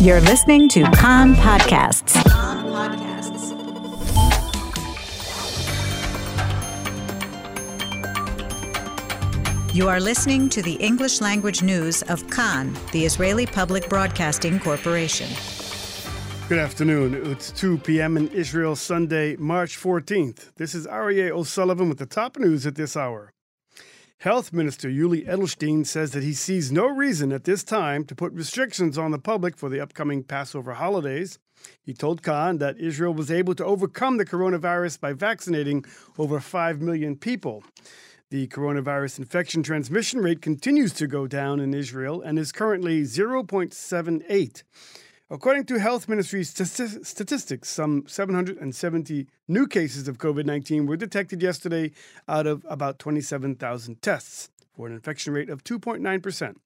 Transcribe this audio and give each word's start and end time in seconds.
You're 0.00 0.20
listening 0.20 0.68
to 0.68 0.84
Kan 0.92 1.34
Podcasts. 1.34 2.14
You 9.74 9.88
are 9.88 9.98
listening 9.98 10.50
to 10.50 10.62
the 10.62 10.74
English 10.74 11.20
language 11.20 11.64
news 11.64 12.02
of 12.02 12.30
Kan, 12.30 12.78
the 12.92 13.04
Israeli 13.04 13.44
Public 13.44 13.88
Broadcasting 13.88 14.60
Corporation. 14.60 15.28
Good 16.48 16.60
afternoon. 16.60 17.32
It's 17.32 17.50
2 17.50 17.78
p.m. 17.78 18.16
in 18.16 18.28
Israel, 18.28 18.76
Sunday, 18.76 19.34
March 19.34 19.76
14th. 19.76 20.54
This 20.54 20.76
is 20.76 20.86
Aryeh 20.86 21.30
O'Sullivan 21.30 21.88
with 21.88 21.98
the 21.98 22.06
top 22.06 22.38
news 22.38 22.68
at 22.68 22.76
this 22.76 22.96
hour. 22.96 23.32
Health 24.22 24.52
Minister 24.52 24.88
Yuli 24.88 25.24
Edelstein 25.28 25.86
says 25.86 26.10
that 26.10 26.24
he 26.24 26.32
sees 26.32 26.72
no 26.72 26.88
reason 26.88 27.30
at 27.30 27.44
this 27.44 27.62
time 27.62 28.04
to 28.06 28.16
put 28.16 28.32
restrictions 28.32 28.98
on 28.98 29.12
the 29.12 29.18
public 29.18 29.56
for 29.56 29.68
the 29.68 29.78
upcoming 29.78 30.24
Passover 30.24 30.74
holidays. 30.74 31.38
He 31.84 31.94
told 31.94 32.24
Kan 32.24 32.58
that 32.58 32.80
Israel 32.80 33.14
was 33.14 33.30
able 33.30 33.54
to 33.54 33.64
overcome 33.64 34.16
the 34.16 34.24
coronavirus 34.24 34.98
by 34.98 35.12
vaccinating 35.12 35.84
over 36.18 36.40
5 36.40 36.80
million 36.80 37.14
people. 37.14 37.62
The 38.30 38.48
coronavirus 38.48 39.20
infection 39.20 39.62
transmission 39.62 40.18
rate 40.18 40.42
continues 40.42 40.92
to 40.94 41.06
go 41.06 41.28
down 41.28 41.60
in 41.60 41.72
Israel 41.72 42.20
and 42.20 42.40
is 42.40 42.50
currently 42.50 43.02
0.78. 43.02 44.62
According 45.30 45.66
to 45.66 45.78
Health 45.78 46.08
Ministry 46.08 46.42
statistics, 46.42 47.68
some 47.68 48.04
770 48.06 49.26
new 49.46 49.66
cases 49.66 50.08
of 50.08 50.16
COVID 50.16 50.46
19 50.46 50.86
were 50.86 50.96
detected 50.96 51.42
yesterday 51.42 51.92
out 52.26 52.46
of 52.46 52.64
about 52.66 52.98
27,000 52.98 54.00
tests, 54.00 54.48
for 54.74 54.86
an 54.86 54.94
infection 54.94 55.34
rate 55.34 55.50
of 55.50 55.62
2.9%. 55.64 56.56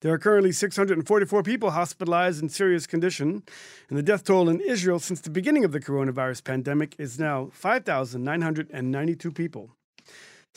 There 0.00 0.12
are 0.12 0.18
currently 0.18 0.50
644 0.50 1.44
people 1.44 1.70
hospitalized 1.70 2.42
in 2.42 2.48
serious 2.48 2.88
condition, 2.88 3.44
and 3.88 3.96
the 3.96 4.02
death 4.02 4.24
toll 4.24 4.48
in 4.48 4.60
Israel 4.60 4.98
since 4.98 5.20
the 5.20 5.30
beginning 5.30 5.64
of 5.64 5.70
the 5.70 5.80
coronavirus 5.80 6.42
pandemic 6.42 6.96
is 6.98 7.20
now 7.20 7.50
5,992 7.52 9.30
people. 9.30 9.76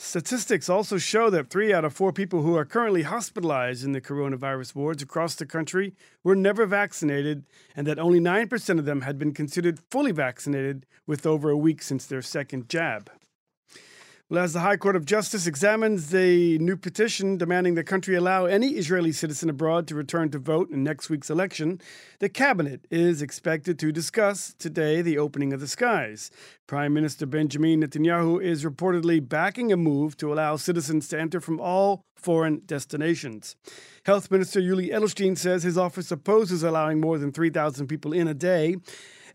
Statistics 0.00 0.68
also 0.68 0.96
show 0.96 1.28
that 1.28 1.50
three 1.50 1.72
out 1.72 1.84
of 1.84 1.92
four 1.92 2.12
people 2.12 2.42
who 2.42 2.54
are 2.56 2.64
currently 2.64 3.02
hospitalized 3.02 3.84
in 3.84 3.90
the 3.90 4.00
coronavirus 4.00 4.76
wards 4.76 5.02
across 5.02 5.34
the 5.34 5.44
country 5.44 5.92
were 6.22 6.36
never 6.36 6.66
vaccinated, 6.66 7.44
and 7.74 7.84
that 7.84 7.98
only 7.98 8.20
9% 8.20 8.78
of 8.78 8.84
them 8.84 9.00
had 9.00 9.18
been 9.18 9.34
considered 9.34 9.80
fully 9.90 10.12
vaccinated 10.12 10.86
with 11.04 11.26
over 11.26 11.50
a 11.50 11.56
week 11.56 11.82
since 11.82 12.06
their 12.06 12.22
second 12.22 12.68
jab. 12.68 13.10
Well, 14.30 14.44
as 14.44 14.52
the 14.52 14.60
High 14.60 14.76
Court 14.76 14.94
of 14.94 15.06
Justice 15.06 15.46
examines 15.46 16.10
the 16.10 16.58
new 16.58 16.76
petition 16.76 17.38
demanding 17.38 17.76
the 17.76 17.82
country 17.82 18.14
allow 18.14 18.44
any 18.44 18.72
Israeli 18.72 19.10
citizen 19.10 19.48
abroad 19.48 19.88
to 19.88 19.94
return 19.94 20.28
to 20.32 20.38
vote 20.38 20.68
in 20.70 20.84
next 20.84 21.08
week's 21.08 21.30
election, 21.30 21.80
the 22.18 22.28
cabinet 22.28 22.86
is 22.90 23.22
expected 23.22 23.78
to 23.78 23.90
discuss 23.90 24.54
today 24.58 25.00
the 25.00 25.16
opening 25.16 25.54
of 25.54 25.60
the 25.60 25.66
skies. 25.66 26.30
Prime 26.66 26.92
Minister 26.92 27.24
Benjamin 27.24 27.82
Netanyahu 27.82 28.42
is 28.42 28.66
reportedly 28.66 29.26
backing 29.26 29.72
a 29.72 29.78
move 29.78 30.14
to 30.18 30.30
allow 30.30 30.56
citizens 30.56 31.08
to 31.08 31.18
enter 31.18 31.40
from 31.40 31.58
all 31.58 32.04
foreign 32.14 32.60
destinations. 32.66 33.56
Health 34.04 34.30
Minister 34.30 34.60
Yuli 34.60 34.92
Edelstein 34.92 35.38
says 35.38 35.62
his 35.62 35.78
office 35.78 36.10
opposes 36.10 36.62
allowing 36.62 37.00
more 37.00 37.16
than 37.16 37.32
3,000 37.32 37.86
people 37.86 38.12
in 38.12 38.28
a 38.28 38.34
day 38.34 38.76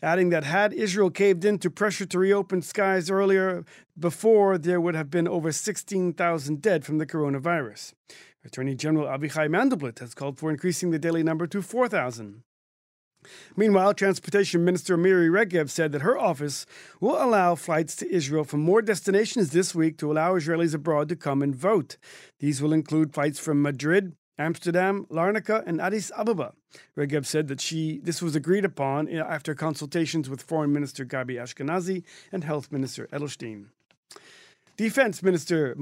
adding 0.04 0.30
that 0.30 0.44
had 0.44 0.74
Israel 0.74 1.10
caved 1.10 1.46
in 1.46 1.58
to 1.60 1.70
pressure 1.72 2.06
to 2.06 2.20
reopen 2.20 2.62
skies 2.62 3.10
earlier 3.10 3.66
before, 3.98 4.58
there 4.58 4.82
would 4.82 4.96
have 4.96 5.10
been 5.10 5.28
over 5.28 5.52
16,000 5.52 6.62
dead 6.62 6.86
from 6.86 6.98
the 6.98 7.06
coronavirus. 7.06 7.94
Attorney 8.46 8.76
General 8.76 9.08
Avichai 9.08 9.48
Mandelblit 9.48 10.00
has 10.00 10.14
called 10.14 10.38
for 10.38 10.52
increasing 10.52 10.92
the 10.92 11.00
daily 11.00 11.24
number 11.24 11.48
to 11.48 11.62
4,000. 11.62 12.44
Meanwhile, 13.56 13.94
Transportation 13.94 14.66
Minister 14.66 14.98
Miri 14.98 15.30
Regev 15.30 15.70
said 15.70 15.94
that 15.94 16.02
her 16.02 16.18
office 16.18 16.66
will 17.00 17.24
allow 17.24 17.56
flights 17.56 17.96
to 17.98 18.14
Israel 18.14 18.44
from 18.44 18.60
more 18.60 18.82
destinations 18.82 19.52
this 19.52 19.74
week 19.74 19.98
to 20.00 20.12
allow 20.12 20.34
Israelis 20.34 20.74
abroad 20.74 21.08
to 21.08 21.16
come 21.16 21.42
and 21.42 21.56
vote. 21.56 21.96
These 22.42 22.62
will 22.62 22.74
include 22.74 23.14
flights 23.14 23.40
from 23.40 23.62
Madrid, 23.62 24.18
Amsterdam, 24.38 25.06
Larnaca, 25.12 25.64
and 25.66 25.80
Addis 25.80 26.12
Ababa. 26.18 26.54
Regev 26.98 27.26
said 27.26 27.48
that 27.50 27.62
she 27.62 28.00
this 28.00 28.22
was 28.22 28.36
agreed 28.36 28.66
upon 28.66 29.08
after 29.10 29.54
consultations 29.54 30.30
with 30.30 30.42
Foreign 30.42 30.74
Minister 30.74 31.06
Gabi 31.06 31.36
Ashkenazi 31.36 32.04
and 32.32 32.44
Health 32.44 32.72
Minister 32.72 33.08
Edelstein. 33.14 33.68
Defense 34.76 35.22
Minister 35.22 35.76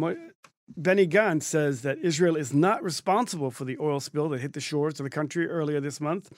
Benny 0.76 1.08
Gantz 1.08 1.44
says 1.44 1.82
that 1.82 2.00
Israel 2.00 2.36
is 2.36 2.54
not 2.54 2.84
responsible 2.84 3.52
for 3.52 3.66
the 3.66 3.78
oil 3.80 4.00
spill 4.00 4.30
that 4.30 4.42
hit 4.42 4.54
the 4.54 4.60
shores 4.60 5.00
of 5.00 5.06
the 5.06 5.10
country 5.10 5.48
earlier 5.48 5.80
this 5.80 6.02
month. 6.02 6.32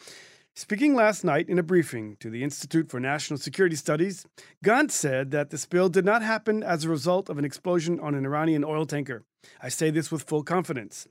Speaking 0.56 0.94
last 0.94 1.24
night 1.24 1.50
in 1.50 1.58
a 1.58 1.64
briefing 1.64 2.16
to 2.20 2.30
the 2.30 2.44
Institute 2.44 2.90
for 2.90 3.00
National 3.00 3.40
Security 3.40 3.76
Studies, 3.76 4.28
Gantz 4.64 4.92
said 4.92 5.32
that 5.32 5.50
the 5.50 5.58
spill 5.58 5.90
did 5.90 6.06
not 6.06 6.22
happen 6.22 6.62
as 6.62 6.84
a 6.84 6.90
result 6.90 7.28
of 7.28 7.40
an 7.40 7.46
explosion 7.46 8.00
on 8.00 8.14
an 8.14 8.24
Iranian 8.24 8.64
oil 8.64 8.86
tanker. 8.86 9.24
I 9.64 9.70
say 9.70 9.90
this 9.90 10.12
with 10.12 10.22
full 10.22 10.44
confidence. 10.44 11.08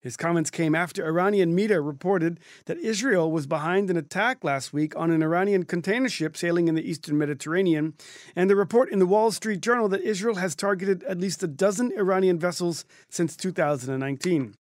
His 0.00 0.16
comments 0.16 0.50
came 0.50 0.74
after 0.74 1.06
Iranian 1.06 1.54
media 1.54 1.80
reported 1.80 2.40
that 2.66 2.78
Israel 2.78 3.30
was 3.30 3.46
behind 3.46 3.90
an 3.90 3.96
attack 3.96 4.42
last 4.42 4.72
week 4.72 4.96
on 4.96 5.10
an 5.10 5.22
Iranian 5.22 5.64
container 5.64 6.08
ship 6.08 6.36
sailing 6.36 6.68
in 6.68 6.74
the 6.74 6.88
eastern 6.88 7.18
Mediterranean, 7.18 7.94
and 8.34 8.48
the 8.48 8.56
report 8.56 8.90
in 8.90 8.98
the 8.98 9.06
Wall 9.06 9.30
Street 9.30 9.60
Journal 9.60 9.88
that 9.88 10.02
Israel 10.02 10.36
has 10.36 10.54
targeted 10.54 11.02
at 11.04 11.18
least 11.18 11.42
a 11.42 11.48
dozen 11.48 11.92
Iranian 11.92 12.38
vessels 12.38 12.84
since 13.08 13.36
2019. 13.36 14.56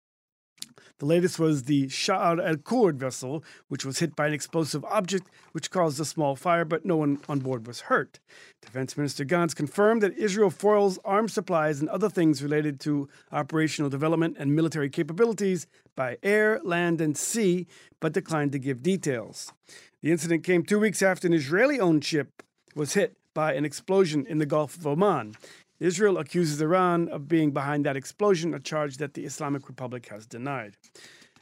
The 1.00 1.06
latest 1.06 1.38
was 1.38 1.64
the 1.64 1.88
Sha'ar 1.88 2.44
al 2.44 2.58
Kurd 2.58 3.00
vessel, 3.00 3.44
which 3.68 3.86
was 3.86 4.00
hit 4.00 4.16
by 4.16 4.28
an 4.28 4.34
explosive 4.34 4.84
object 4.86 5.30
which 5.52 5.70
caused 5.70 6.00
a 6.00 6.06
small 6.06 6.36
fire, 6.36 6.66
but 6.66 6.86
no 6.86 6.98
one 6.98 7.20
on 7.30 7.40
board 7.40 7.68
was 7.68 7.82
hurt. 7.82 8.20
Defense 8.62 8.98
Minister 8.98 9.24
Gantz 9.24 9.56
confirmed 9.56 10.02
that 10.02 10.18
Israel 10.18 10.50
foils 10.50 10.98
arms 11.06 11.34
supplies 11.34 11.80
and 11.80 11.90
other 11.90 12.10
things 12.10 12.42
related 12.42 12.80
to 12.82 13.08
operational 13.32 13.92
development 13.92 14.38
and 14.40 14.56
military 14.56 14.90
capabilities 14.90 15.68
by 15.96 16.18
air, 16.24 16.60
land, 16.64 17.00
and 17.00 17.16
sea, 17.16 17.68
but 18.00 18.14
declined 18.14 18.52
to 18.54 18.60
give 18.60 18.82
details. 18.82 19.54
The 20.02 20.12
incident 20.12 20.44
came 20.44 20.64
two 20.64 20.80
weeks 20.80 21.04
after 21.04 21.28
an 21.28 21.34
Israeli 21.34 21.80
owned 21.80 22.06
ship 22.06 22.42
was 22.74 22.94
hit 22.94 23.18
by 23.36 23.54
an 23.54 23.66
explosion 23.66 24.26
in 24.26 24.40
the 24.40 24.48
Gulf 24.48 24.76
of 24.78 24.88
Oman. 24.88 25.36
Israel 25.80 26.18
accuses 26.18 26.62
Iran 26.62 27.08
of 27.10 27.28
being 27.28 27.52
behind 27.52 27.86
that 27.86 27.98
explosion, 27.98 28.54
a 28.54 28.60
charge 28.60 28.98
that 28.98 29.14
the 29.14 29.26
Islamic 29.26 29.68
Republic 29.68 30.08
has 30.08 30.26
denied. 30.26 30.76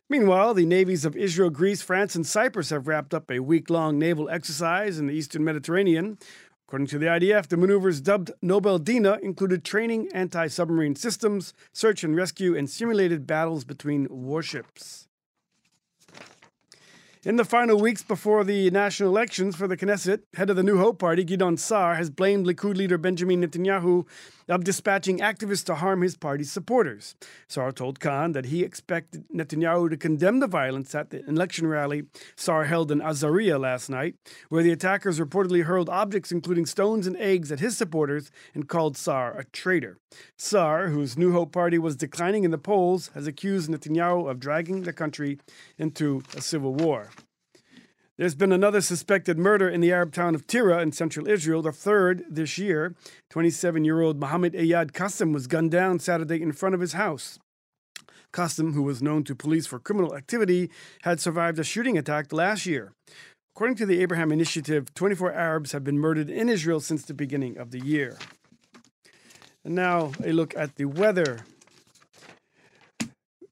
Meanwhile, 0.09 0.53
the 0.53 0.65
navies 0.65 1.05
of 1.05 1.15
Israel, 1.15 1.49
Greece, 1.49 1.81
France, 1.81 2.15
and 2.15 2.27
Cyprus 2.27 2.69
have 2.69 2.87
wrapped 2.87 3.13
up 3.13 3.31
a 3.31 3.39
week 3.39 3.69
long 3.69 3.97
naval 3.97 4.29
exercise 4.29 4.99
in 4.99 5.07
the 5.07 5.13
eastern 5.13 5.43
Mediterranean. 5.43 6.19
According 6.67 6.87
to 6.87 6.99
the 6.99 7.07
IDF, 7.07 7.47
the 7.47 7.57
maneuvers 7.57 8.01
dubbed 8.01 8.31
Noble 8.41 8.77
Dina 8.77 9.19
included 9.23 9.63
training 9.63 10.09
anti 10.13 10.47
submarine 10.47 10.95
systems, 10.95 11.53
search 11.73 12.03
and 12.03 12.15
rescue, 12.15 12.55
and 12.55 12.69
simulated 12.69 13.25
battles 13.25 13.63
between 13.63 14.07
warships. 14.09 15.07
In 17.25 17.37
the 17.37 17.43
final 17.43 17.79
weeks 17.79 18.03
before 18.03 18.43
the 18.43 18.69
national 18.69 19.09
elections 19.09 19.55
for 19.55 19.67
the 19.67 19.75
Knesset, 19.75 20.19
head 20.35 20.51
of 20.51 20.57
the 20.57 20.61
New 20.61 20.77
Hope 20.77 20.99
Party, 20.99 21.23
Gideon 21.23 21.57
Sa'ar, 21.57 21.95
has 21.95 22.11
blamed 22.11 22.45
Likud 22.45 22.77
leader 22.77 22.99
Benjamin 22.99 23.41
Netanyahu 23.41 24.05
of 24.47 24.63
dispatching 24.63 25.19
activists 25.19 25.65
to 25.65 25.75
harm 25.75 26.01
his 26.01 26.15
party's 26.17 26.51
supporters. 26.51 27.15
Sa'ar 27.47 27.71
told 27.71 27.99
Kan 27.99 28.33
that 28.33 28.45
he 28.45 28.63
expected 28.63 29.25
Netanyahu 29.33 29.89
to 29.89 29.97
condemn 29.97 30.39
the 30.39 30.47
violence 30.47 30.93
at 30.93 31.09
the 31.09 31.25
election 31.27 31.67
rally 31.67 32.03
Sa'ar 32.35 32.65
held 32.65 32.91
in 32.91 32.99
Azaria 32.99 33.59
last 33.59 33.89
night, 33.89 34.15
where 34.49 34.63
the 34.63 34.71
attackers 34.71 35.19
reportedly 35.19 35.63
hurled 35.63 35.89
objects 35.89 36.31
including 36.31 36.65
stones 36.65 37.07
and 37.07 37.17
eggs 37.17 37.51
at 37.51 37.59
his 37.59 37.77
supporters 37.77 38.31
and 38.53 38.69
called 38.69 38.97
Sa'ar 38.97 39.37
a 39.37 39.45
traitor. 39.45 39.97
Sa'ar, 40.37 40.89
whose 40.89 41.17
New 41.17 41.31
Hope 41.31 41.51
Party 41.51 41.77
was 41.77 41.95
declining 41.95 42.43
in 42.43 42.51
the 42.51 42.57
polls, 42.57 43.09
has 43.13 43.27
accused 43.27 43.69
Netanyahu 43.69 44.29
of 44.29 44.39
dragging 44.39 44.83
the 44.83 44.93
country 44.93 45.39
into 45.77 46.21
a 46.35 46.41
civil 46.41 46.73
war. 46.73 47.09
There's 48.17 48.35
been 48.35 48.53
another 48.53 48.79
suspected 48.79 49.37
murder 49.37 49.67
in 49.67 49.81
the 49.81 49.91
Arab 49.91 50.13
town 50.13 50.35
of 50.35 50.47
Tira 50.47 50.81
in 50.81 50.93
central 50.93 51.27
Israel, 51.27 51.61
the 51.61 51.73
third 51.73 52.23
this 52.29 52.57
year. 52.57 52.95
27 53.29 53.83
year 53.83 53.99
old 53.99 54.21
Mohammed 54.21 54.53
Ayad 54.53 54.93
Qasim 54.93 55.33
was 55.33 55.47
gunned 55.47 55.71
down 55.71 55.99
Saturday 55.99 56.41
in 56.41 56.53
front 56.53 56.75
of 56.75 56.79
his 56.79 56.93
house. 56.93 57.39
Qasim, 58.31 58.73
who 58.73 58.83
was 58.83 59.01
known 59.01 59.25
to 59.25 59.35
police 59.35 59.67
for 59.67 59.79
criminal 59.79 60.15
activity, 60.15 60.69
had 61.01 61.19
survived 61.19 61.59
a 61.59 61.63
shooting 61.65 61.97
attack 61.97 62.31
last 62.31 62.65
year. 62.65 62.93
According 63.53 63.75
to 63.77 63.85
the 63.85 64.01
Abraham 64.01 64.31
Initiative, 64.31 64.93
24 64.93 65.33
Arabs 65.33 65.73
have 65.73 65.83
been 65.83 65.99
murdered 65.99 66.29
in 66.29 66.47
Israel 66.47 66.79
since 66.79 67.03
the 67.03 67.13
beginning 67.13 67.57
of 67.57 67.71
the 67.71 67.79
year. 67.79 68.17
And 69.65 69.75
now 69.75 70.13
a 70.23 70.31
look 70.31 70.55
at 70.55 70.77
the 70.77 70.85
weather. 70.85 71.39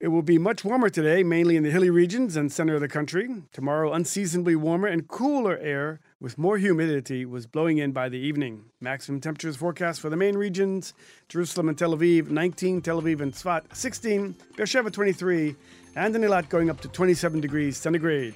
It 0.03 0.11
will 0.11 0.21
be 0.21 0.37
much 0.37 0.65
warmer 0.65 0.89
today, 0.89 1.23
mainly 1.23 1.55
in 1.55 1.63
the 1.63 1.71
hilly 1.71 1.89
regions 1.89 2.35
and 2.35 2.51
center 2.51 2.75
of 2.75 2.81
the 2.81 2.89
country. 2.89 3.29
Tomorrow, 3.53 3.93
unseasonably 3.93 4.53
warmer 4.53 4.89
and 4.89 5.07
cooler 5.07 5.57
air 5.59 6.01
with 6.19 6.37
more 6.37 6.57
humidity 6.57 7.25
was 7.25 7.47
blowing 7.47 7.77
in 7.77 7.93
by 7.93 8.09
the 8.09 8.17
evening. 8.17 8.65
Maximum 8.81 9.21
temperatures 9.21 9.55
forecast 9.55 10.01
for 10.01 10.09
the 10.09 10.17
main 10.17 10.35
regions 10.35 10.93
Jerusalem 11.29 11.69
and 11.69 11.77
Tel 11.77 11.95
Aviv 11.95 12.29
19, 12.29 12.81
Tel 12.81 13.01
Aviv 13.01 13.21
and 13.21 13.31
Tzfat 13.31 13.73
16, 13.73 14.35
Beersheba 14.57 14.91
23, 14.91 15.55
and 15.95 16.13
in 16.13 16.21
Eilat 16.23 16.49
going 16.49 16.69
up 16.69 16.81
to 16.81 16.89
27 16.89 17.39
degrees 17.39 17.77
centigrade. 17.77 18.35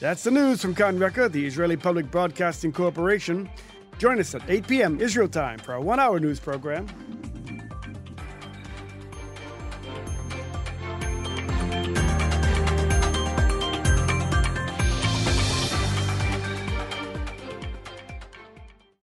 That's 0.00 0.24
the 0.24 0.30
news 0.30 0.62
from 0.62 0.74
Kan 0.74 0.98
Reka, 0.98 1.28
the 1.28 1.44
Israeli 1.44 1.76
Public 1.76 2.10
Broadcasting 2.10 2.72
Corporation. 2.72 3.50
Join 3.98 4.18
us 4.20 4.34
at 4.34 4.48
8 4.48 4.66
p.m. 4.66 5.00
Israel 5.02 5.28
time 5.28 5.58
for 5.58 5.74
our 5.74 5.82
one 5.82 6.00
hour 6.00 6.18
news 6.18 6.40
program. 6.40 6.86